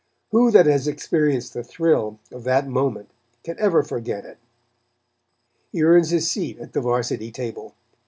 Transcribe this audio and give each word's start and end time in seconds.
Who 0.31 0.49
that 0.49 0.65
has 0.65 0.87
experienced 0.87 1.53
the 1.53 1.63
thrill 1.63 2.17
of 2.31 2.43
that 2.43 2.65
moment 2.67 3.11
can 3.43 3.55
ever 3.59 3.83
forget 3.83 4.25
it? 4.25 4.39
He 5.71 5.83
earns 5.83 6.09
his 6.09 6.27
seat 6.27 6.57
at 6.57 6.73
the 6.73 6.81
Varsity 6.81 7.29
table. 7.31 7.75